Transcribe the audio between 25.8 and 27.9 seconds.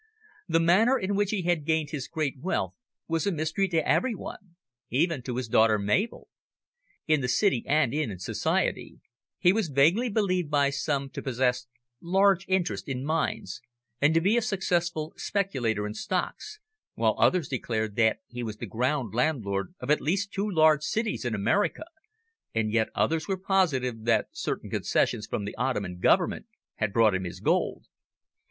Government had brought him his gold.